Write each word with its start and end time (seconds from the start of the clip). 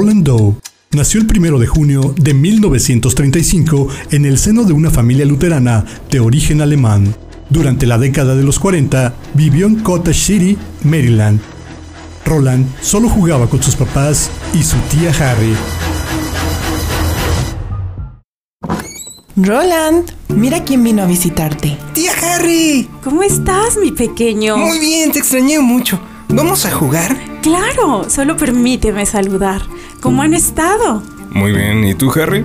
Roland 0.00 0.24
Doe 0.24 0.54
nació 0.92 1.20
el 1.20 1.26
1 1.26 1.58
de 1.58 1.66
junio 1.66 2.14
de 2.16 2.32
1935 2.32 3.88
en 4.12 4.24
el 4.24 4.38
seno 4.38 4.64
de 4.64 4.72
una 4.72 4.88
familia 4.90 5.26
luterana 5.26 5.84
de 6.10 6.20
origen 6.20 6.62
alemán. 6.62 7.14
Durante 7.50 7.84
la 7.84 7.98
década 7.98 8.34
de 8.34 8.42
los 8.42 8.58
40 8.58 9.12
vivió 9.34 9.66
en 9.66 9.80
Cottage 9.80 10.18
City, 10.18 10.58
Maryland. 10.84 11.38
Roland 12.24 12.66
solo 12.80 13.10
jugaba 13.10 13.50
con 13.50 13.62
sus 13.62 13.76
papás 13.76 14.30
y 14.54 14.62
su 14.62 14.78
tía 14.88 15.12
Harry. 15.20 15.54
Roland, 19.36 20.10
mira 20.28 20.64
quién 20.64 20.82
vino 20.82 21.02
a 21.02 21.06
visitarte. 21.06 21.76
¡Tía 21.92 22.12
Harry! 22.22 22.88
¿Cómo 23.04 23.22
estás, 23.22 23.76
mi 23.76 23.92
pequeño? 23.92 24.56
Muy 24.56 24.78
bien, 24.78 25.12
te 25.12 25.18
extrañé 25.18 25.58
mucho. 25.58 26.00
¿Vamos 26.30 26.64
a 26.64 26.70
jugar? 26.70 27.14
Claro, 27.42 28.08
solo 28.08 28.36
permíteme 28.36 29.04
saludar. 29.04 29.60
¿Cómo 30.00 30.22
han 30.22 30.32
estado? 30.32 31.02
Muy 31.30 31.52
bien, 31.52 31.84
¿y 31.84 31.94
tú, 31.94 32.10
Harry? 32.12 32.44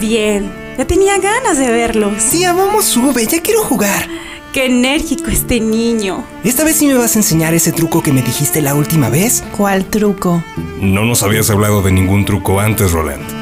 Bien, 0.00 0.52
ya 0.78 0.86
tenía 0.86 1.18
ganas 1.18 1.58
de 1.58 1.68
verlos. 1.68 2.30
Tía, 2.30 2.52
vamos, 2.52 2.84
sube, 2.84 3.26
ya 3.26 3.42
quiero 3.42 3.62
jugar. 3.64 4.08
Qué 4.52 4.66
enérgico 4.66 5.28
este 5.30 5.58
niño. 5.60 6.24
¿Esta 6.44 6.62
vez 6.62 6.76
sí 6.76 6.86
me 6.86 6.94
vas 6.94 7.16
a 7.16 7.18
enseñar 7.18 7.54
ese 7.54 7.72
truco 7.72 8.02
que 8.02 8.12
me 8.12 8.22
dijiste 8.22 8.60
la 8.62 8.74
última 8.74 9.08
vez? 9.08 9.42
¿Cuál 9.56 9.86
truco? 9.86 10.44
No 10.80 11.04
nos 11.04 11.22
habías 11.22 11.50
hablado 11.50 11.82
de 11.82 11.90
ningún 11.90 12.24
truco 12.24 12.60
antes, 12.60 12.92
Roland. 12.92 13.41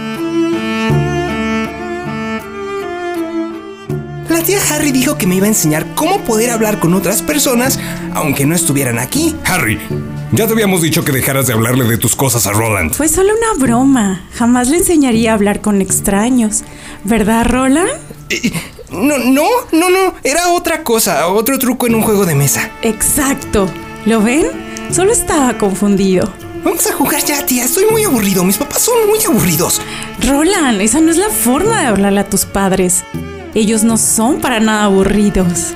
La 4.30 4.44
tía 4.44 4.60
Harry 4.70 4.92
dijo 4.92 5.18
que 5.18 5.26
me 5.26 5.34
iba 5.34 5.46
a 5.46 5.48
enseñar 5.48 5.84
cómo 5.96 6.20
poder 6.20 6.50
hablar 6.50 6.78
con 6.78 6.94
otras 6.94 7.20
personas 7.20 7.80
aunque 8.14 8.46
no 8.46 8.54
estuvieran 8.54 9.00
aquí. 9.00 9.34
Harry, 9.44 9.76
ya 10.30 10.46
te 10.46 10.52
habíamos 10.52 10.82
dicho 10.82 11.04
que 11.04 11.10
dejaras 11.10 11.48
de 11.48 11.52
hablarle 11.52 11.84
de 11.84 11.98
tus 11.98 12.14
cosas 12.14 12.46
a 12.46 12.52
Roland. 12.52 12.94
Fue 12.94 13.08
solo 13.08 13.30
una 13.36 13.60
broma. 13.60 14.22
Jamás 14.34 14.68
le 14.68 14.76
enseñaría 14.76 15.32
a 15.32 15.34
hablar 15.34 15.60
con 15.60 15.82
extraños. 15.82 16.62
¿Verdad, 17.02 17.44
Roland? 17.44 17.90
Eh, 18.28 18.52
no, 18.92 19.18
no, 19.18 19.48
no, 19.72 19.90
no. 19.90 20.14
Era 20.22 20.50
otra 20.50 20.84
cosa, 20.84 21.26
otro 21.26 21.58
truco 21.58 21.88
en 21.88 21.96
un 21.96 22.02
juego 22.02 22.24
de 22.24 22.36
mesa. 22.36 22.70
Exacto. 22.82 23.68
¿Lo 24.06 24.22
ven? 24.22 24.46
Solo 24.92 25.10
estaba 25.10 25.58
confundido. 25.58 26.32
Vamos 26.62 26.86
a 26.86 26.92
jugar 26.92 27.24
ya, 27.24 27.44
tía. 27.46 27.64
Estoy 27.64 27.86
muy 27.90 28.04
aburrido. 28.04 28.44
Mis 28.44 28.58
papás 28.58 28.82
son 28.82 29.08
muy 29.08 29.18
aburridos. 29.24 29.82
Roland, 30.24 30.80
esa 30.82 31.00
no 31.00 31.10
es 31.10 31.16
la 31.16 31.30
forma 31.30 31.80
de 31.80 31.86
hablarle 31.88 32.20
a 32.20 32.28
tus 32.28 32.44
padres. 32.44 33.02
Ellos 33.54 33.82
no 33.82 33.96
son 33.96 34.40
para 34.40 34.60
nada 34.60 34.84
aburridos. 34.84 35.74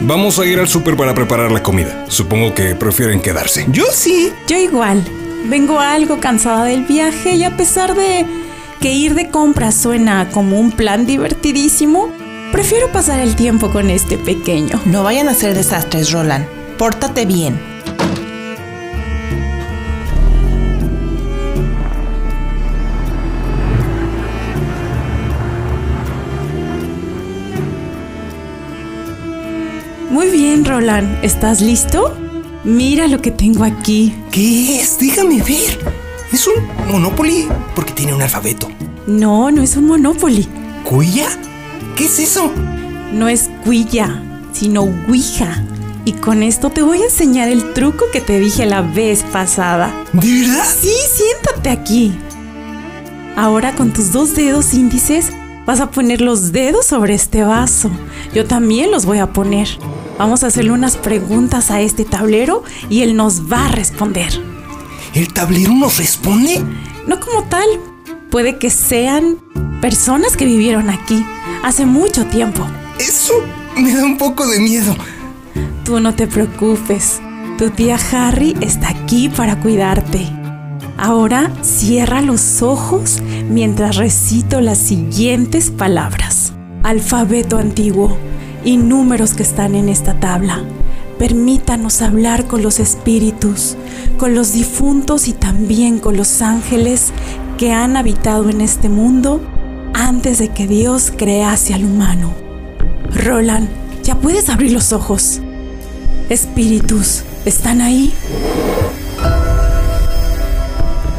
Vamos 0.00 0.38
a 0.38 0.44
ir 0.44 0.58
al 0.58 0.68
súper 0.68 0.96
para 0.96 1.14
preparar 1.14 1.50
la 1.50 1.62
comida. 1.62 2.04
Supongo 2.08 2.54
que 2.54 2.74
prefieren 2.74 3.20
quedarse. 3.20 3.66
Yo 3.70 3.84
sí. 3.90 4.30
Yo 4.46 4.56
igual. 4.56 5.02
Vengo 5.48 5.80
algo 5.80 6.20
cansada 6.20 6.64
del 6.64 6.84
viaje 6.84 7.34
y 7.34 7.44
a 7.44 7.56
pesar 7.56 7.94
de 7.94 8.26
que 8.80 8.92
ir 8.92 9.14
de 9.14 9.30
compras 9.30 9.74
suena 9.74 10.28
como 10.30 10.60
un 10.60 10.72
plan 10.72 11.06
divertidísimo, 11.06 12.12
prefiero 12.52 12.92
pasar 12.92 13.20
el 13.20 13.36
tiempo 13.36 13.70
con 13.70 13.88
este 13.88 14.18
pequeño. 14.18 14.80
No 14.84 15.02
vayan 15.02 15.28
a 15.28 15.32
hacer 15.32 15.54
desastres, 15.54 16.12
Roland. 16.12 16.46
Pórtate 16.76 17.24
bien. 17.24 17.75
Roland. 30.66 31.24
¿Estás 31.24 31.60
listo? 31.60 32.16
Mira 32.64 33.06
lo 33.06 33.22
que 33.22 33.30
tengo 33.30 33.64
aquí. 33.64 34.14
¿Qué 34.32 34.80
es? 34.80 34.98
Déjame 34.98 35.40
ver. 35.42 35.78
Es 36.32 36.46
un 36.46 36.54
Monopoly 36.90 37.46
porque 37.74 37.92
tiene 37.92 38.12
un 38.12 38.22
alfabeto. 38.22 38.68
No, 39.06 39.50
no 39.52 39.62
es 39.62 39.76
un 39.76 39.86
Monopoly. 39.86 40.46
¿Cuya? 40.84 41.28
¿Qué 41.94 42.06
es 42.06 42.18
eso? 42.18 42.50
No 43.12 43.28
es 43.28 43.48
cuilla, 43.64 44.22
sino 44.52 44.82
Ouija. 45.08 45.62
Y 46.04 46.12
con 46.12 46.42
esto 46.42 46.70
te 46.70 46.82
voy 46.82 47.02
a 47.02 47.06
enseñar 47.06 47.48
el 47.48 47.72
truco 47.72 48.06
que 48.12 48.20
te 48.20 48.38
dije 48.40 48.66
la 48.66 48.82
vez 48.82 49.22
pasada. 49.22 49.94
¿De 50.12 50.40
verdad? 50.40 50.64
Sí, 50.66 50.92
siéntate 51.14 51.70
aquí. 51.70 52.12
Ahora 53.36 53.74
con 53.74 53.92
tus 53.92 54.12
dos 54.12 54.34
dedos 54.34 54.74
índices 54.74 55.30
vas 55.64 55.80
a 55.80 55.90
poner 55.90 56.20
los 56.20 56.52
dedos 56.52 56.86
sobre 56.86 57.14
este 57.14 57.44
vaso. 57.44 57.90
Yo 58.34 58.44
también 58.46 58.90
los 58.90 59.04
voy 59.06 59.18
a 59.18 59.32
poner. 59.32 59.68
Vamos 60.18 60.42
a 60.42 60.46
hacerle 60.46 60.70
unas 60.70 60.96
preguntas 60.96 61.70
a 61.70 61.80
este 61.82 62.04
tablero 62.04 62.64
y 62.88 63.02
él 63.02 63.16
nos 63.16 63.52
va 63.52 63.66
a 63.66 63.68
responder. 63.68 64.32
¿El 65.14 65.32
tablero 65.32 65.74
nos 65.74 65.98
responde? 65.98 66.62
No 67.06 67.20
como 67.20 67.44
tal. 67.44 67.66
Puede 68.30 68.58
que 68.58 68.70
sean 68.70 69.36
personas 69.80 70.36
que 70.36 70.46
vivieron 70.46 70.88
aquí 70.88 71.24
hace 71.62 71.84
mucho 71.84 72.24
tiempo. 72.26 72.66
Eso 72.98 73.34
me 73.76 73.94
da 73.94 74.04
un 74.04 74.16
poco 74.16 74.46
de 74.46 74.58
miedo. 74.58 74.96
Tú 75.84 76.00
no 76.00 76.14
te 76.14 76.26
preocupes. 76.26 77.20
Tu 77.58 77.70
tía 77.70 77.98
Harry 78.12 78.56
está 78.60 78.88
aquí 78.88 79.28
para 79.28 79.60
cuidarte. 79.60 80.26
Ahora 80.96 81.52
cierra 81.62 82.22
los 82.22 82.62
ojos 82.62 83.20
mientras 83.50 83.96
recito 83.96 84.62
las 84.62 84.78
siguientes 84.78 85.70
palabras. 85.70 86.54
Alfabeto 86.82 87.58
antiguo 87.58 88.16
y 88.66 88.76
números 88.78 89.32
que 89.32 89.44
están 89.44 89.76
en 89.76 89.88
esta 89.88 90.18
tabla. 90.18 90.62
Permítanos 91.20 92.02
hablar 92.02 92.46
con 92.46 92.62
los 92.62 92.80
espíritus, 92.80 93.76
con 94.18 94.34
los 94.34 94.52
difuntos 94.52 95.28
y 95.28 95.32
también 95.32 96.00
con 96.00 96.16
los 96.16 96.42
ángeles 96.42 97.12
que 97.56 97.72
han 97.72 97.96
habitado 97.96 98.50
en 98.50 98.60
este 98.60 98.88
mundo 98.88 99.40
antes 99.94 100.38
de 100.38 100.48
que 100.48 100.66
Dios 100.66 101.12
crease 101.16 101.74
al 101.74 101.84
humano. 101.84 102.34
Roland, 103.14 103.68
ya 104.02 104.16
puedes 104.16 104.48
abrir 104.50 104.72
los 104.72 104.92
ojos. 104.92 105.40
Espíritus, 106.28 107.22
¿están 107.44 107.80
ahí? 107.80 108.12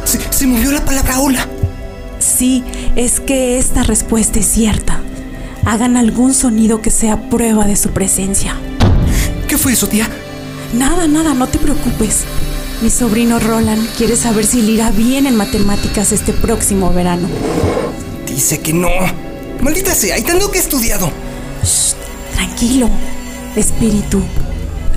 Se, 0.04 0.20
se 0.30 0.46
movió 0.46 0.70
la 0.70 0.84
palabra 0.84 1.18
hola. 1.18 1.48
Sí, 2.18 2.62
es 2.94 3.20
que 3.20 3.58
esta 3.58 3.84
respuesta 3.84 4.38
es 4.38 4.46
cierta. 4.46 5.00
Hagan 5.68 5.98
algún 5.98 6.32
sonido 6.32 6.80
que 6.80 6.90
sea 6.90 7.28
prueba 7.28 7.66
de 7.66 7.76
su 7.76 7.90
presencia. 7.90 8.56
¿Qué 9.48 9.58
fue 9.58 9.74
eso, 9.74 9.86
tía? 9.86 10.08
Nada, 10.72 11.06
nada, 11.06 11.34
no 11.34 11.46
te 11.46 11.58
preocupes. 11.58 12.24
Mi 12.80 12.88
sobrino 12.88 13.38
Roland 13.38 13.86
quiere 13.98 14.16
saber 14.16 14.46
si 14.46 14.62
le 14.62 14.72
irá 14.72 14.90
bien 14.90 15.26
en 15.26 15.36
matemáticas 15.36 16.12
este 16.12 16.32
próximo 16.32 16.90
verano. 16.94 17.28
Dice 18.26 18.60
que 18.60 18.72
no. 18.72 18.88
Maldita 19.60 19.94
sea, 19.94 20.14
hay 20.14 20.22
tanto 20.22 20.50
que 20.50 20.56
he 20.56 20.62
estudiado. 20.62 21.10
Shh, 21.62 21.92
tranquilo. 22.34 22.88
Espíritu. 23.54 24.22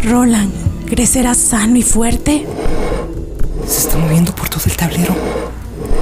Roland, 0.06 0.54
¿crecerá 0.86 1.36
sano 1.36 1.76
y 1.76 1.84
fuerte? 1.84 2.46
Se 3.68 3.80
está 3.80 3.98
moviendo 3.98 4.34
por 4.34 4.48
todo 4.48 4.64
el 4.68 4.78
tablero. 4.78 5.16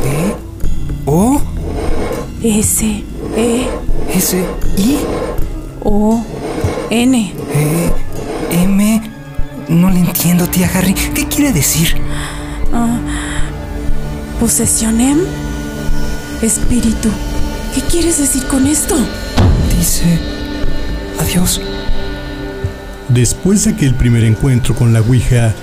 ¿Eh? 0.06 0.36
¿O? 1.08 1.42
S, 2.44 3.04
E, 3.40 3.70
S, 4.14 4.38
I, 4.76 4.98
O, 5.82 6.22
N. 6.90 7.34
E, 7.54 7.92
M. 8.52 9.02
No 9.70 9.90
le 9.90 10.00
entiendo, 10.00 10.46
tía 10.48 10.70
Harry. 10.74 10.94
¿Qué 10.94 11.26
quiere 11.26 11.54
decir? 11.54 11.96
¿Posesionem? 14.42 15.20
Espíritu. 16.42 17.10
¿Qué 17.74 17.82
quieres 17.82 18.18
decir 18.18 18.46
con 18.46 18.68
esto? 18.68 18.98
Dice. 19.78 20.20
Adiós. 21.22 21.62
Después 23.08 23.64
de 23.64 23.72
aquel 23.72 23.96
primer 23.96 24.26
encuentro 24.26 24.76
con 24.76 24.92
la 24.92 25.00
Ouija, 25.00 25.56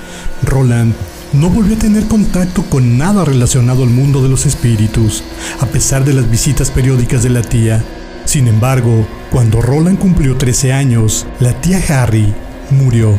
Roland 0.43 0.95
no 1.33 1.51
volvió 1.51 1.77
a 1.77 1.79
tener 1.79 2.07
contacto 2.07 2.63
con 2.65 2.99
nada 2.99 3.25
relacionado 3.25 3.83
al 3.83 3.91
mundo 3.91 4.23
de 4.23 4.29
los 4.29 4.47
espíritus, 4.47 5.23
a 5.61 5.67
pesar 5.67 6.05
de 6.05 6.13
las 6.13 6.31
visitas 6.31 6.71
periódicas 6.71 7.23
de 7.23 7.31
la 7.31 7.43
tía. 7.43 7.83
Sin 8.25 8.49
embargo, 8.49 9.07
cuando 9.31 9.61
Roland 9.61 9.99
cumplió 9.99 10.37
13 10.37 10.73
años, 10.73 11.27
la 11.41 11.53
tía 11.61 11.81
Harry 11.89 12.33
murió. 12.71 13.19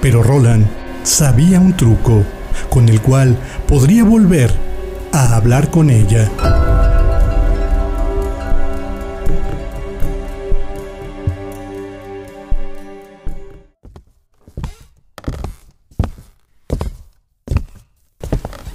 Pero 0.00 0.22
Roland 0.22 0.66
sabía 1.02 1.60
un 1.60 1.76
truco 1.76 2.24
con 2.68 2.88
el 2.88 3.00
cual 3.00 3.36
podría 3.66 4.04
volver 4.04 4.52
a 5.12 5.36
hablar 5.36 5.70
con 5.70 5.90
ella. 5.90 6.30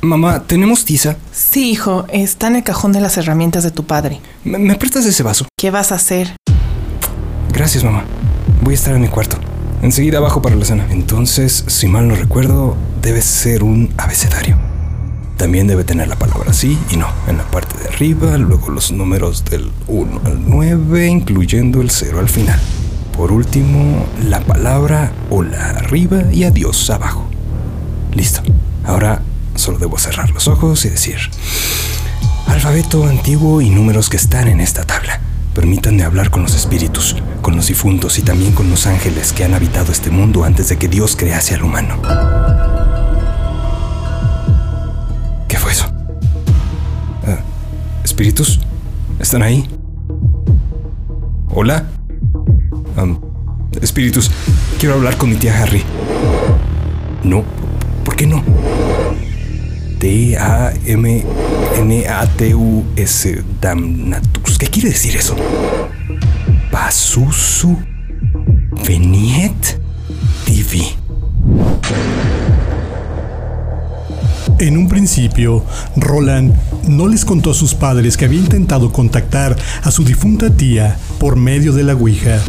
Mamá, 0.07 0.43
¿tenemos 0.43 0.85
tiza? 0.85 1.17
Sí, 1.33 1.69
hijo, 1.69 2.05
está 2.07 2.47
en 2.47 2.55
el 2.55 2.63
cajón 2.63 2.93
de 2.93 3.01
las 3.01 3.17
herramientas 3.17 3.63
de 3.63 3.71
tu 3.71 3.83
padre. 3.83 4.21
¿Me, 4.45 4.57
me 4.57 4.75
prestas 4.75 5.05
ese 5.05 5.21
vaso? 5.21 5.45
¿Qué 5.57 5.69
vas 5.69 5.91
a 5.91 5.95
hacer? 5.95 6.33
Gracias, 7.51 7.83
mamá. 7.83 8.05
Voy 8.61 8.73
a 8.73 8.75
estar 8.75 8.95
en 8.95 9.01
mi 9.01 9.09
cuarto. 9.09 9.37
Enseguida 9.81 10.21
bajo 10.21 10.41
para 10.41 10.55
la 10.55 10.63
cena. 10.63 10.87
Entonces, 10.91 11.65
si 11.67 11.87
mal 11.87 12.07
no 12.07 12.15
recuerdo, 12.15 12.77
debe 13.01 13.21
ser 13.21 13.63
un 13.63 13.93
abecedario. 13.97 14.55
también 15.35 15.67
debe 15.67 15.83
tener 15.83 16.07
la 16.07 16.15
palabra 16.15 16.51
sí 16.51 16.79
y 16.89 16.97
no 16.97 17.07
en 17.27 17.37
la 17.37 17.43
parte 17.43 17.77
de 17.77 17.89
arriba, 17.89 18.37
luego 18.37 18.69
los 18.69 18.91
números 18.91 19.45
del 19.45 19.71
1 19.87 20.21
al 20.23 20.49
9, 20.49 21.05
incluyendo 21.07 21.81
el 21.81 21.91
0 21.91 22.19
al 22.19 22.29
final. 22.29 22.59
Por 23.15 23.31
último, 23.31 24.05
la 24.23 24.39
palabra 24.39 25.11
hola 25.29 25.71
arriba 25.77 26.23
y 26.31 26.45
adiós 26.45 26.89
abajo. 26.89 27.27
Listo. 28.15 28.41
Ahora 28.83 29.21
solo 29.57 29.77
debo 29.77 29.97
cerrar 29.97 30.29
los 30.31 30.47
ojos 30.47 30.85
y 30.85 30.89
decir 30.89 31.17
alfabeto 32.47 33.05
antiguo 33.05 33.61
y 33.61 33.69
números 33.69 34.09
que 34.09 34.17
están 34.17 34.47
en 34.47 34.59
esta 34.59 34.83
tabla. 34.83 35.19
Permítanme 35.53 36.03
hablar 36.03 36.29
con 36.29 36.43
los 36.43 36.55
espíritus, 36.55 37.15
con 37.41 37.55
los 37.55 37.67
difuntos 37.67 38.17
y 38.19 38.21
también 38.21 38.53
con 38.53 38.69
los 38.69 38.87
ángeles 38.87 39.33
que 39.33 39.43
han 39.43 39.53
habitado 39.53 39.91
este 39.91 40.09
mundo 40.09 40.43
antes 40.43 40.69
de 40.69 40.77
que 40.77 40.87
Dios 40.87 41.15
crease 41.15 41.55
al 41.55 41.63
humano. 41.63 42.01
¿Qué 45.47 45.57
fue 45.57 45.71
eso? 45.71 45.85
Ah, 47.25 47.39
¿Espíritus? 48.03 48.59
¿Están 49.19 49.43
ahí? 49.43 49.67
¿Hola? 51.49 51.85
Espíritus, 53.81 54.31
quiero 54.79 54.95
hablar 54.95 55.17
con 55.17 55.29
mi 55.29 55.35
tía 55.35 55.61
Harry. 55.61 55.83
No, 57.23 57.43
¿por 58.03 58.15
qué 58.15 58.25
no? 58.25 58.43
T-A-M-N-A-T-U-S 59.99 61.23
Damnatus. 63.61 64.57
¿Qué 64.57 64.67
quiere 64.67 64.89
decir 64.89 65.15
eso? 65.15 65.35
Pasusu 66.71 67.77
Veniet 68.87 69.79
Divi. 70.45 70.87
En 74.59 74.75
un 74.77 74.87
principio, 74.87 75.63
Roland 75.95 76.53
no 76.87 77.07
les 77.07 77.25
contó 77.25 77.51
a 77.51 77.53
sus 77.53 77.75
padres 77.75 78.17
que 78.17 78.25
había 78.25 78.39
intentado 78.39 78.91
contactar 78.91 79.55
a 79.83 79.91
su 79.91 80.03
difunta 80.03 80.49
tía 80.49 80.97
por 81.19 81.35
medio 81.35 81.73
de 81.73 81.83
la 81.83 81.93
Ouija, 81.93 82.39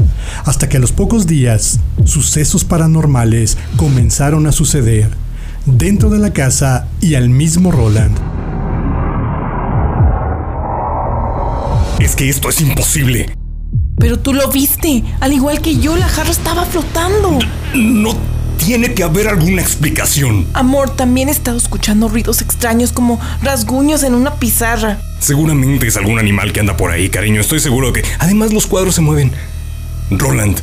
hasta 0.44 0.68
que 0.68 0.78
a 0.78 0.80
los 0.80 0.92
pocos 0.92 1.26
días, 1.26 1.80
sucesos 2.04 2.64
paranormales 2.64 3.58
comenzaron 3.76 4.46
a 4.46 4.52
suceder 4.52 5.27
dentro 5.76 6.10
de 6.10 6.18
la 6.18 6.32
casa 6.32 6.86
y 7.00 7.14
al 7.14 7.28
mismo 7.28 7.70
Roland. 7.70 8.16
Es 12.00 12.16
que 12.16 12.28
esto 12.28 12.48
es 12.48 12.60
imposible. 12.60 13.34
Pero 13.98 14.18
tú 14.18 14.32
lo 14.32 14.48
viste. 14.50 15.04
Al 15.20 15.32
igual 15.32 15.60
que 15.60 15.78
yo, 15.78 15.96
la 15.96 16.08
jarra 16.08 16.30
estaba 16.30 16.64
flotando. 16.64 17.38
No 17.74 18.16
tiene 18.56 18.94
que 18.94 19.02
haber 19.02 19.28
alguna 19.28 19.60
explicación. 19.60 20.46
Amor, 20.54 20.90
también 20.90 21.28
he 21.28 21.32
estado 21.32 21.58
escuchando 21.58 22.08
ruidos 22.08 22.40
extraños 22.40 22.92
como 22.92 23.20
rasguños 23.42 24.02
en 24.04 24.14
una 24.14 24.36
pizarra. 24.36 24.98
Seguramente 25.18 25.88
es 25.88 25.96
algún 25.96 26.18
animal 26.18 26.52
que 26.52 26.60
anda 26.60 26.76
por 26.76 26.90
ahí, 26.90 27.08
cariño. 27.08 27.40
Estoy 27.40 27.60
seguro 27.60 27.92
que... 27.92 28.04
Además, 28.18 28.52
los 28.52 28.66
cuadros 28.66 28.94
se 28.94 29.00
mueven. 29.00 29.32
Roland, 30.10 30.60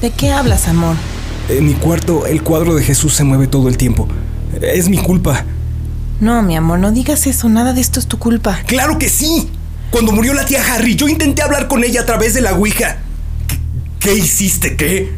¿De 0.00 0.10
qué 0.10 0.30
hablas, 0.30 0.68
amor? 0.68 0.96
En 1.48 1.64
mi 1.64 1.74
cuarto, 1.74 2.26
el 2.26 2.42
cuadro 2.42 2.74
de 2.74 2.82
Jesús 2.82 3.14
se 3.14 3.22
mueve 3.22 3.46
todo 3.46 3.68
el 3.68 3.76
tiempo. 3.76 4.08
Es 4.60 4.88
mi 4.88 4.98
culpa. 4.98 5.44
No, 6.20 6.42
mi 6.42 6.56
amor, 6.56 6.80
no 6.80 6.90
digas 6.90 7.26
eso. 7.26 7.48
Nada 7.48 7.72
de 7.72 7.80
esto 7.80 8.00
es 8.00 8.06
tu 8.06 8.18
culpa. 8.18 8.62
¡Claro 8.66 8.98
que 8.98 9.08
sí! 9.08 9.48
Cuando 9.90 10.10
murió 10.10 10.34
la 10.34 10.44
tía 10.44 10.60
Harry, 10.74 10.96
yo 10.96 11.08
intenté 11.08 11.42
hablar 11.42 11.68
con 11.68 11.84
ella 11.84 12.00
a 12.00 12.06
través 12.06 12.34
de 12.34 12.40
la 12.40 12.54
Ouija. 12.54 12.98
¿qué, 13.46 13.58
qué 14.00 14.14
hiciste? 14.14 14.76
¿Qué? 14.76 15.14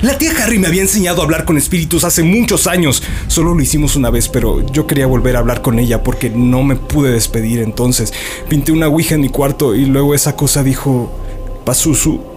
La 0.00 0.16
tía 0.16 0.32
Harry 0.42 0.58
me 0.58 0.66
había 0.66 0.82
enseñado 0.82 1.20
a 1.20 1.24
hablar 1.24 1.44
con 1.44 1.58
espíritus 1.58 2.04
hace 2.04 2.22
muchos 2.22 2.66
años. 2.66 3.02
Solo 3.28 3.54
lo 3.54 3.60
hicimos 3.60 3.96
una 3.96 4.08
vez, 4.08 4.30
pero 4.30 4.66
yo 4.72 4.86
quería 4.86 5.06
volver 5.06 5.36
a 5.36 5.40
hablar 5.40 5.60
con 5.60 5.78
ella 5.78 6.02
porque 6.02 6.30
no 6.30 6.62
me 6.62 6.76
pude 6.76 7.12
despedir 7.12 7.60
entonces. 7.60 8.14
Pinté 8.48 8.72
una 8.72 8.88
ouija 8.88 9.14
en 9.14 9.20
mi 9.20 9.28
cuarto 9.28 9.74
y 9.74 9.84
luego 9.84 10.14
esa 10.14 10.34
cosa 10.36 10.62
dijo... 10.62 11.18
Pasusu 11.64 12.31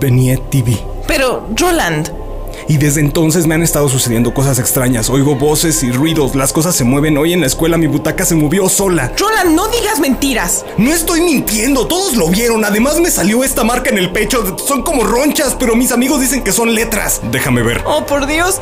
Veniet 0.00 0.50
TV. 0.50 0.78
Pero, 1.06 1.46
Roland, 1.56 2.10
Y 2.68 2.78
desde 2.78 3.00
entonces 3.00 3.46
me 3.46 3.54
han 3.54 3.62
estado 3.62 3.88
sucediendo 3.88 4.34
cosas 4.34 4.58
extrañas. 4.58 5.08
Oigo 5.08 5.36
voces 5.36 5.82
y 5.84 5.92
ruidos, 5.92 6.34
las 6.34 6.52
cosas 6.52 6.74
se 6.74 6.82
mueven. 6.84 7.16
Hoy 7.16 7.32
en 7.32 7.40
la 7.40 7.46
escuela 7.46 7.76
mi 7.78 7.86
butaca 7.86 8.24
se 8.24 8.34
movió 8.34 8.68
sola. 8.68 9.12
Roland, 9.16 9.54
no 9.54 9.68
digas 9.68 10.00
mentiras. 10.00 10.64
No 10.76 10.90
estoy 10.92 11.20
mintiendo, 11.20 11.86
todos 11.86 12.16
lo 12.16 12.28
vieron. 12.28 12.64
Además 12.64 12.98
me 12.98 13.10
salió 13.10 13.44
esta 13.44 13.62
marca 13.62 13.90
en 13.90 13.98
el 13.98 14.10
pecho. 14.10 14.56
Son 14.58 14.82
como 14.82 15.04
ronchas, 15.04 15.54
pero 15.58 15.76
mis 15.76 15.92
amigos 15.92 16.20
dicen 16.20 16.42
que 16.42 16.50
son 16.50 16.74
letras. 16.74 17.20
Déjame 17.30 17.62
ver. 17.62 17.82
Oh, 17.86 18.04
por 18.04 18.26
Dios. 18.26 18.60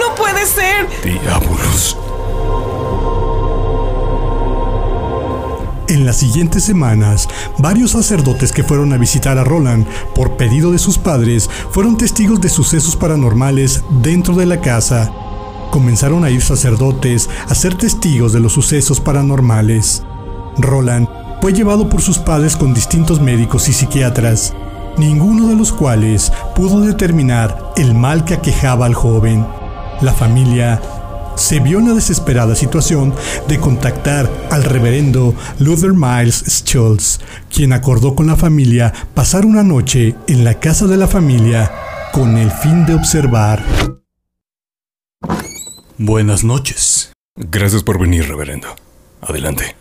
No 0.00 0.14
puede 0.16 0.44
ser. 0.46 0.88
Diablos. 1.04 1.96
En 5.88 6.04
las 6.04 6.16
siguientes 6.16 6.64
semanas, 6.64 7.28
varios 7.58 7.92
sacerdotes 7.92 8.50
que 8.50 8.64
fueron 8.64 8.92
a 8.92 8.96
visitar 8.96 9.38
a 9.38 9.44
Roland 9.44 9.86
por 10.16 10.36
pedido 10.36 10.72
de 10.72 10.78
sus 10.78 10.98
padres 10.98 11.48
fueron 11.70 11.96
testigos 11.96 12.40
de 12.40 12.48
sucesos 12.48 12.96
paranormales 12.96 13.84
dentro 14.02 14.34
de 14.34 14.46
la 14.46 14.60
casa. 14.60 15.12
Comenzaron 15.70 16.24
a 16.24 16.30
ir 16.30 16.42
sacerdotes 16.42 17.30
a 17.48 17.54
ser 17.54 17.76
testigos 17.76 18.32
de 18.32 18.40
los 18.40 18.52
sucesos 18.52 19.00
paranormales. 19.00 20.02
Roland 20.58 21.08
fue 21.40 21.52
llevado 21.52 21.88
por 21.88 22.02
sus 22.02 22.18
padres 22.18 22.56
con 22.56 22.74
distintos 22.74 23.20
médicos 23.20 23.68
y 23.68 23.72
psiquiatras, 23.72 24.54
ninguno 24.98 25.46
de 25.46 25.54
los 25.54 25.72
cuales 25.72 26.32
pudo 26.56 26.80
determinar 26.80 27.72
el 27.76 27.94
mal 27.94 28.24
que 28.24 28.34
aquejaba 28.34 28.86
al 28.86 28.94
joven. 28.94 29.46
La 30.00 30.12
familia 30.12 30.80
se 31.36 31.60
vio 31.60 31.78
en 31.78 31.88
la 31.88 31.94
desesperada 31.94 32.54
situación 32.54 33.14
de 33.46 33.60
contactar 33.60 34.28
al 34.50 34.64
reverendo 34.64 35.34
Luther 35.58 35.92
Miles 35.92 36.44
Schultz, 36.46 37.20
quien 37.54 37.72
acordó 37.72 38.14
con 38.14 38.26
la 38.26 38.36
familia 38.36 38.92
pasar 39.14 39.46
una 39.46 39.62
noche 39.62 40.16
en 40.26 40.44
la 40.44 40.58
casa 40.58 40.86
de 40.86 40.96
la 40.96 41.06
familia 41.06 41.70
con 42.12 42.36
el 42.36 42.50
fin 42.50 42.84
de 42.86 42.94
observar. 42.94 43.62
Buenas 45.98 46.44
noches. 46.44 47.12
Gracias 47.36 47.82
por 47.82 47.98
venir, 47.98 48.28
reverendo. 48.28 48.68
Adelante. 49.20 49.76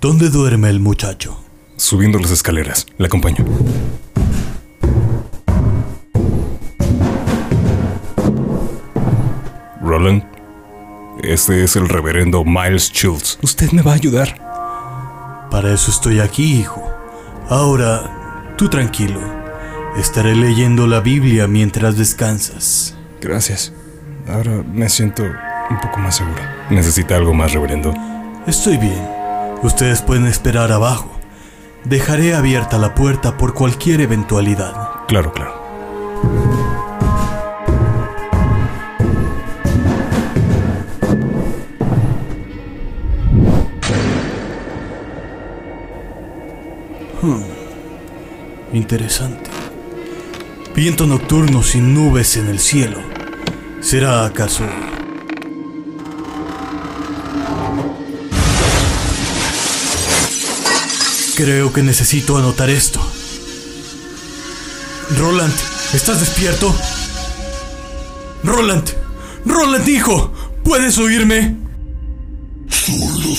¿Dónde 0.00 0.28
duerme 0.28 0.68
el 0.68 0.80
muchacho? 0.80 1.40
Subiendo 1.76 2.18
las 2.18 2.30
escaleras. 2.30 2.86
Le 2.98 3.06
acompaño. 3.06 3.44
Roland, 9.80 10.24
este 11.22 11.64
es 11.64 11.76
el 11.76 11.88
reverendo 11.88 12.44
Miles 12.44 12.90
Schultz. 12.92 13.38
Usted 13.42 13.72
me 13.72 13.82
va 13.82 13.92
a 13.92 13.94
ayudar. 13.94 14.36
Para 15.50 15.72
eso 15.72 15.90
estoy 15.90 16.20
aquí, 16.20 16.60
hijo. 16.60 16.82
Ahora, 17.48 18.54
tú 18.56 18.68
tranquilo. 18.68 19.20
Estaré 19.96 20.34
leyendo 20.34 20.86
la 20.86 21.00
Biblia 21.00 21.46
mientras 21.46 21.96
descansas. 21.96 22.96
Gracias. 23.20 23.72
Ahora 24.28 24.62
me 24.72 24.88
siento 24.88 25.22
un 25.22 25.80
poco 25.80 25.98
más 25.98 26.16
seguro. 26.16 26.42
¿Necesita 26.70 27.16
algo 27.16 27.32
más, 27.32 27.52
reverendo? 27.52 27.94
Estoy 28.46 28.76
bien. 28.76 29.08
Ustedes 29.62 30.02
pueden 30.02 30.26
esperar 30.26 30.70
abajo. 30.70 31.10
Dejaré 31.84 32.34
abierta 32.34 32.78
la 32.78 32.94
puerta 32.94 33.36
por 33.36 33.54
cualquier 33.54 34.00
eventualidad. 34.00 34.74
Claro, 35.08 35.32
claro. 35.32 35.55
Interesante. 48.72 49.50
Viento 50.74 51.06
nocturno 51.06 51.62
sin 51.62 51.94
nubes 51.94 52.36
en 52.36 52.48
el 52.48 52.58
cielo. 52.58 53.00
¿Será 53.80 54.24
acaso... 54.26 54.64
Creo 61.34 61.72
que 61.72 61.82
necesito 61.82 62.38
anotar 62.38 62.70
esto. 62.70 63.00
Roland, 65.18 65.54
¿estás 65.92 66.20
despierto? 66.20 66.74
Roland, 68.42 68.88
Roland, 69.44 69.86
hijo, 69.88 70.32
¿puedes 70.64 70.96
oírme? 70.98 71.56
Solo 72.68 73.34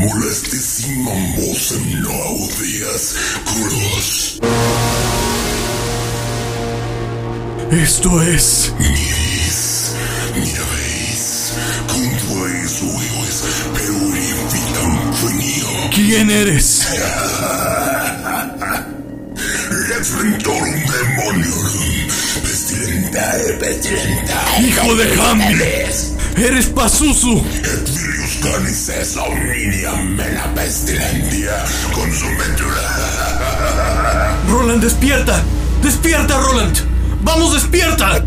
mutuam, 0.00 0.08
molestissimam 0.08 1.34
vocem 1.36 2.00
no 2.00 2.12
audias, 2.12 3.14
curos. 3.44 4.40
Esto 7.70 8.22
es... 8.22 8.72
Miris, 8.78 9.92
miraveis, 10.34 11.52
cum 11.86 12.08
tuais 12.16 12.82
uius 12.82 13.44
purifitam 13.76 15.12
funio. 15.14 15.68
¿Quién 15.94 16.30
eres? 16.30 16.80
Referentorum 19.88 20.84
demoniorum, 20.86 22.08
pestilente 22.42 23.20
¡Hijo 24.60 24.94
de 24.96 25.04
Ham! 25.20 25.40
¡Eres 26.36 26.66
Pazuzu! 26.66 27.44
Et 28.40 28.42
virius 28.42 28.52
canis 28.52 28.88
es 28.88 29.16
omnium 29.16 30.16
mena 30.16 30.54
pestilentia 30.54 31.62
consumentura. 31.92 32.80
¡Roland, 34.48 34.82
despierta! 34.82 35.42
¡Despierta, 35.82 36.40
Roland! 36.40 36.78
¡Vamos, 37.22 37.52
despierta! 37.52 38.24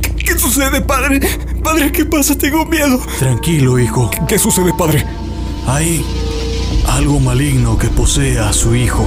¿Qué 0.00 0.38
sucede, 0.38 0.80
padre? 0.80 1.20
Padre, 1.62 1.92
¿qué 1.92 2.04
pasa? 2.04 2.36
Tengo 2.36 2.64
miedo. 2.64 3.00
Tranquilo, 3.18 3.78
hijo. 3.78 4.10
¿Qué 4.26 4.38
sucede, 4.38 4.72
padre? 4.76 5.04
Hay 5.66 6.04
algo 6.88 7.20
maligno 7.20 7.78
que 7.78 7.88
posee 7.88 8.38
a 8.38 8.52
su 8.52 8.74
hijo. 8.74 9.06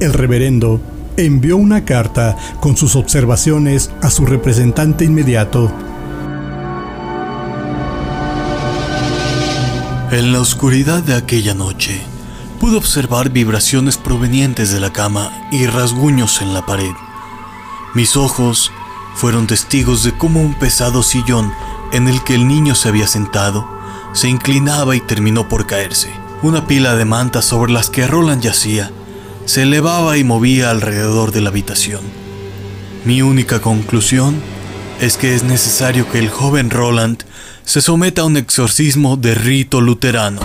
El 0.00 0.12
reverendo 0.12 0.80
envió 1.16 1.56
una 1.56 1.84
carta 1.84 2.36
con 2.60 2.76
sus 2.76 2.96
observaciones 2.96 3.90
a 4.02 4.10
su 4.10 4.26
representante 4.26 5.04
inmediato. 5.04 5.72
En 10.10 10.32
la 10.32 10.40
oscuridad 10.40 11.02
de 11.02 11.14
aquella 11.14 11.54
noche, 11.54 12.00
pude 12.60 12.76
observar 12.76 13.30
vibraciones 13.30 13.96
provenientes 13.96 14.72
de 14.72 14.80
la 14.80 14.92
cama 14.92 15.48
y 15.50 15.66
rasguños 15.66 16.40
en 16.42 16.54
la 16.54 16.64
pared. 16.64 16.92
Mis 17.94 18.16
ojos 18.16 18.70
fueron 19.14 19.46
testigos 19.46 20.04
de 20.04 20.16
cómo 20.16 20.40
un 20.40 20.54
pesado 20.54 21.02
sillón 21.02 21.52
en 21.92 22.08
el 22.08 22.22
que 22.24 22.34
el 22.34 22.46
niño 22.46 22.74
se 22.74 22.88
había 22.88 23.06
sentado 23.06 23.76
se 24.12 24.28
inclinaba 24.28 24.96
y 24.96 25.00
terminó 25.00 25.46
por 25.48 25.66
caerse. 25.66 26.10
Una 26.42 26.66
pila 26.66 26.96
de 26.96 27.04
mantas 27.04 27.44
sobre 27.44 27.72
las 27.72 27.90
que 27.90 28.06
Roland 28.06 28.42
yacía 28.42 28.90
se 29.46 29.62
elevaba 29.62 30.18
y 30.18 30.24
movía 30.24 30.70
alrededor 30.70 31.32
de 31.32 31.40
la 31.40 31.48
habitación. 31.48 32.02
Mi 33.04 33.22
única 33.22 33.60
conclusión 33.60 34.34
es 35.00 35.16
que 35.16 35.34
es 35.34 35.44
necesario 35.44 36.10
que 36.10 36.18
el 36.18 36.28
joven 36.28 36.68
Roland 36.68 37.22
se 37.64 37.80
someta 37.80 38.22
a 38.22 38.24
un 38.24 38.36
exorcismo 38.36 39.16
de 39.16 39.34
rito 39.34 39.80
luterano. 39.80 40.40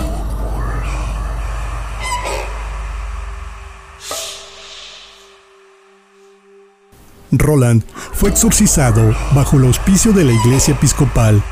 Roland 7.32 7.82
fue 8.12 8.30
exorcizado 8.30 9.16
bajo 9.34 9.56
el 9.56 9.64
auspicio 9.64 10.12
de 10.12 10.24
la 10.24 10.32
iglesia 10.32 10.74
episcopal. 10.74 11.42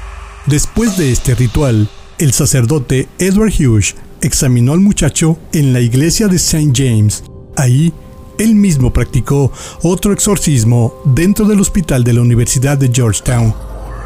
Después 0.47 0.97
de 0.97 1.11
este 1.11 1.35
ritual, 1.35 1.88
el 2.19 2.33
sacerdote 2.33 3.09
Edward 3.19 3.52
Hughes 3.59 3.97
examinó 4.21 4.73
al 4.73 4.80
muchacho 4.80 5.38
en 5.52 5.73
la 5.73 5.80
iglesia 5.80 6.28
de 6.28 6.37
St. 6.37 6.71
James. 6.75 7.25
Ahí, 7.61 7.93
él 8.38 8.55
mismo 8.55 8.90
practicó 8.90 9.52
otro 9.83 10.14
exorcismo 10.14 10.95
dentro 11.05 11.45
del 11.45 11.61
hospital 11.61 12.02
de 12.05 12.14
la 12.14 12.23
Universidad 12.23 12.79
de 12.79 12.90
Georgetown, 12.90 13.55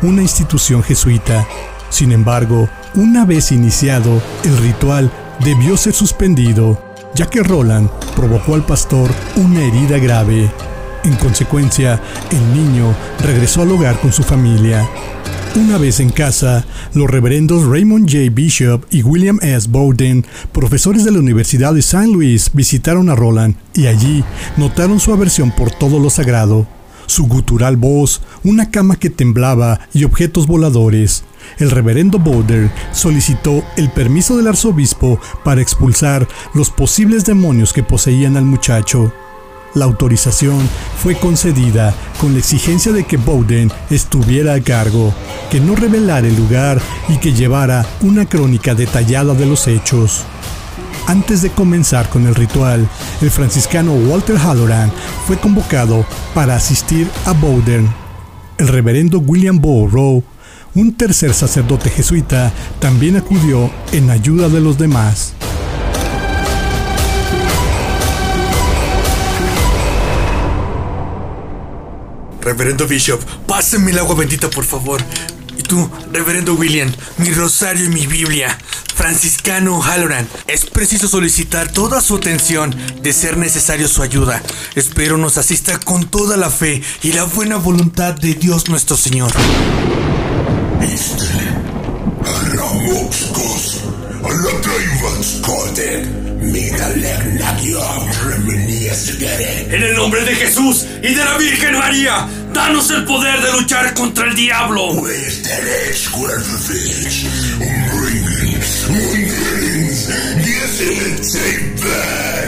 una 0.03 0.23
institución 0.23 0.83
jesuita. 0.83 1.47
Sin 1.89 2.11
embargo, 2.11 2.69
una 2.97 3.25
vez 3.25 3.53
iniciado, 3.53 4.21
el 4.43 4.59
ritual 4.59 5.09
debió 5.45 5.77
ser 5.77 5.93
suspendido, 5.93 6.83
ya 7.15 7.27
que 7.27 7.45
Roland 7.45 7.89
provocó 8.17 8.57
al 8.57 8.67
pastor 8.67 9.09
una 9.37 9.63
herida 9.63 9.99
grave. 9.99 10.51
En 11.05 11.15
consecuencia, 11.15 12.03
el 12.33 12.55
niño 12.55 12.93
regresó 13.23 13.63
al 13.63 13.71
hogar 13.71 14.01
con 14.01 14.13
su 14.13 14.25
familia. 14.25 14.85
Una 15.57 15.79
vez 15.79 16.01
en 16.01 16.11
casa, 16.11 16.65
los 16.95 17.09
reverendos 17.09 17.65
Raymond 17.65 18.11
J. 18.11 18.29
Bishop 18.33 18.87
y 18.91 19.05
William 19.05 19.39
S. 19.41 19.69
Bowden, 19.71 20.27
profesores 20.51 21.05
de 21.05 21.13
la 21.13 21.21
Universidad 21.21 21.75
de 21.75 21.79
St. 21.79 22.09
Louis, 22.09 22.51
visitaron 22.53 23.09
a 23.09 23.15
Roland 23.15 23.55
y 23.73 23.87
allí 23.87 24.25
notaron 24.57 24.99
su 24.99 25.13
aversión 25.13 25.53
por 25.53 25.71
todo 25.71 26.01
lo 26.01 26.11
sagrado. 26.11 26.67
Su 27.07 27.29
gutural 27.29 27.77
voz, 27.77 28.21
una 28.43 28.73
cama 28.73 28.97
que 28.97 29.11
temblaba 29.11 29.79
y 29.93 30.03
objetos 30.03 30.49
voladores. 30.49 31.23
El 31.59 31.71
reverendo 31.71 32.19
Bowden 32.19 32.73
solicitó 32.93 33.63
el 33.77 33.91
permiso 33.91 34.37
del 34.37 34.49
arzobispo 34.49 35.21
para 35.45 35.63
expulsar 35.63 36.27
los 36.55 36.71
posibles 36.71 37.25
demonios 37.27 37.73
que 37.73 37.85
poseían 37.85 38.37
al 38.37 38.45
muchacho. 38.45 39.13
La 39.75 39.87
autorización 39.87 40.61
fue 41.03 41.17
concedida 41.17 41.93
con 42.21 42.33
la 42.33 42.39
exigencia 42.39 42.93
de 42.93 43.05
que 43.05 43.17
Bowden 43.17 43.73
estuviera 43.91 44.55
a 44.55 44.61
cargo, 44.61 45.13
que 45.51 45.59
no 45.59 45.75
revelara 45.75 46.29
el 46.29 46.37
lugar 46.37 46.81
y 47.09 47.17
que 47.17 47.33
llevara 47.33 47.85
una 48.01 48.27
crónica 48.27 48.77
detallada 48.77 49.35
de 49.35 49.47
los 49.47 49.67
hechos. 49.67 50.23
Antes 51.09 51.43
de 51.43 51.51
comenzar 51.51 52.09
con 52.09 52.27
el 52.27 52.37
ritual, 52.37 52.89
el 53.21 53.31
franciscano 53.31 53.93
Walter 53.93 54.37
Halloran 54.37 54.93
fue 55.27 55.39
convocado 55.39 56.07
para 56.35 56.55
asistir 56.55 57.11
a 57.27 57.33
Bowden. 57.33 57.93
El 58.59 58.69
reverendo 58.69 59.19
William 59.19 59.61
Rowe, 59.61 60.23
un 60.77 60.95
tercer 60.95 61.35
sacerdote 61.35 61.91
jesuita, 61.91 62.53
también 62.79 63.17
acudió 63.17 63.71
en 63.93 64.11
ayuda 64.11 64.49
de 64.49 64.61
los 64.61 64.79
demás. 64.79 65.35
Reverendo 72.45 72.87
Bishop, 72.87 73.23
pásenme 73.47 73.91
el 73.91 73.99
agua 73.99 74.15
bendita, 74.17 74.51
por 74.51 74.65
favor. 74.65 75.01
Y 75.57 75.63
tú, 75.63 75.91
Reverendo 76.13 76.53
William, 76.55 76.93
mi 77.17 77.31
rosario 77.31 77.87
y 77.87 77.89
mi 77.89 78.07
Biblia. 78.07 78.59
Franciscano 78.95 79.81
Halloran, 79.81 80.29
es 80.47 80.67
preciso 80.67 81.09
solicitar 81.09 81.73
toda 81.73 82.03
su 82.03 82.17
atención 82.17 82.75
de 83.01 83.13
ser 83.15 83.39
necesario 83.39 83.89
su 83.89 84.03
ayuda. 84.03 84.43
Espero 84.75 85.17
nos 85.17 85.39
asista 85.39 85.81
con 85.81 86.05
toda 86.05 86.37
la 86.37 86.51
fe 86.51 86.83
y 87.03 87.13
la 87.13 87.25
buena 87.25 87.57
voluntad 87.57 88.15
de 88.15 88.35
Dios 88.35 88.69
nuestro 88.69 88.97
Señor. 88.97 89.33
Ramoxcos, 92.53 93.54
En 99.71 99.83
el 99.83 99.95
nombre 99.95 100.25
de 100.25 100.35
Jesús 100.35 100.87
y 101.03 101.15
de 101.15 101.25
la 101.25 101.37
Virgen 101.37 101.79
María, 101.79 102.29
danos 102.53 102.91
el 102.91 103.05
poder 103.05 103.41
de 103.43 103.53
luchar 103.53 103.95
contra 103.95 104.27
el 104.27 104.35
diablo. 104.35 104.93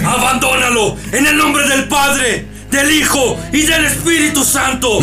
Abandónalo 0.05 0.97
en 1.13 1.27
el 1.27 1.37
nombre 1.37 1.69
del 1.69 1.89
Padre, 1.89 2.47
del 2.71 2.93
Hijo 2.93 3.39
y 3.53 3.63
del 3.63 3.85
Espíritu 3.87 4.45
Santo. 4.45 5.01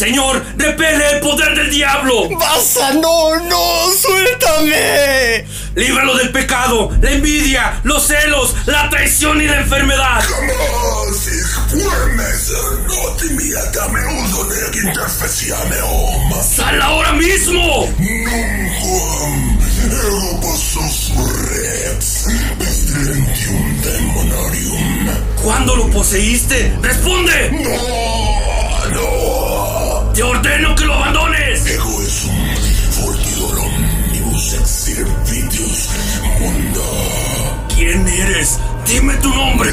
Señor, 0.00 0.42
repele 0.56 1.10
el 1.12 1.20
poder 1.20 1.54
del 1.54 1.70
diablo. 1.70 2.28
¡Basta! 2.38 2.94
¡No, 2.94 3.38
no! 3.40 3.90
¡Suéltame! 3.92 5.44
Líbralo 5.74 6.16
del 6.16 6.32
pecado, 6.32 6.90
la 7.00 7.10
envidia, 7.12 7.80
los 7.84 8.06
celos, 8.06 8.54
la 8.66 8.88
traición 8.88 9.40
y 9.40 9.46
la 9.46 9.60
enfermedad. 9.60 10.20
Jamás 10.22 10.56
oma. 15.82 16.42
¡Sal 16.42 16.82
ahora 16.82 17.12
mismo! 17.12 17.88
¿Cuándo 25.62 25.76
lo 25.76 25.90
poseíste? 25.90 26.74
¡Responde! 26.80 27.50
No, 27.52 28.94
no. 28.94 30.12
¡Te 30.14 30.22
ordeno 30.22 30.74
que 30.74 30.86
lo 30.86 30.94
abandones! 30.94 31.66
Ego 31.66 32.00
es 32.00 32.24
un 32.24 32.92
fortidor 32.92 33.58
omnibus 33.58 34.54
ex 34.54 34.70
servitius 34.70 35.88
mundo. 36.40 36.82
¿Quién 37.74 38.08
eres? 38.08 38.58
Dime 38.86 39.12
tu 39.16 39.28
nombre. 39.28 39.70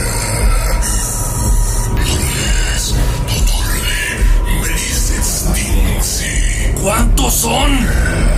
¿Cuántos 6.83 7.33
son? 7.33 8.36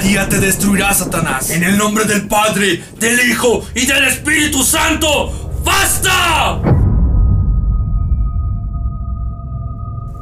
Te 0.00 0.40
destruirá, 0.40 0.94
Satanás. 0.94 1.50
En 1.50 1.62
el 1.62 1.76
nombre 1.76 2.06
del 2.06 2.26
Padre, 2.26 2.82
del 2.98 3.30
Hijo 3.30 3.62
y 3.74 3.84
del 3.84 4.04
Espíritu 4.04 4.62
Santo. 4.62 5.52
¡Basta! 5.62 6.60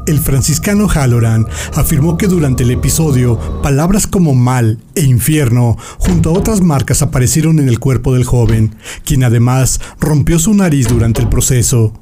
El 0.09 0.19
franciscano 0.19 0.89
Halloran 0.89 1.47
afirmó 1.75 2.19
que 2.19 2.27
durante 2.27 2.65
el 2.65 2.73
episodio 2.73 3.39
palabras 3.63 4.09
como 4.09 4.35
mal 4.35 4.79
e 4.97 5.03
infierno 5.03 5.77
junto 5.99 6.31
a 6.31 6.33
otras 6.33 6.61
marcas 6.61 7.03
aparecieron 7.03 7.61
en 7.61 7.69
el 7.69 7.79
cuerpo 7.79 8.15
del 8.15 8.25
joven, 8.25 8.75
quien 9.05 9.23
además 9.23 9.81
rompió 10.01 10.41
su 10.41 10.55
nariz 10.55 10.89
durante 10.89 11.21
el 11.21 11.29
proceso. 11.29 11.93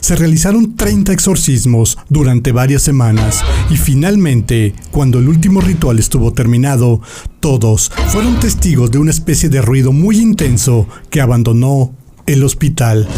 Se 0.00 0.16
realizaron 0.16 0.76
30 0.76 1.12
exorcismos 1.12 1.98
durante 2.08 2.52
varias 2.52 2.82
semanas 2.82 3.44
y 3.70 3.76
finalmente, 3.76 4.74
cuando 4.90 5.18
el 5.18 5.28
último 5.28 5.60
ritual 5.60 5.98
estuvo 5.98 6.32
terminado, 6.32 7.00
todos 7.40 7.90
fueron 8.08 8.38
testigos 8.40 8.90
de 8.90 8.98
una 8.98 9.10
especie 9.10 9.48
de 9.48 9.62
ruido 9.62 9.92
muy 9.92 10.18
intenso 10.18 10.86
que 11.10 11.20
abandonó 11.20 11.92
el 12.26 12.44
hospital. 12.44 13.08